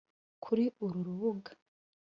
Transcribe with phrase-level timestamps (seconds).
[0.43, 1.51] Kuri uru rubuga